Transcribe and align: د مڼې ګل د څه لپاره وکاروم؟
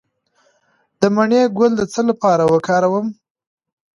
د 0.99 1.01
مڼې 1.15 1.41
ګل 1.57 1.71
د 1.77 1.81
څه 1.93 2.01
لپاره 2.09 2.43
وکاروم؟ 2.53 3.07